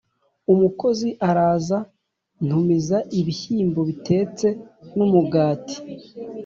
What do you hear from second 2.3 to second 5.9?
ntumiza ibishyimbo bitetse numugati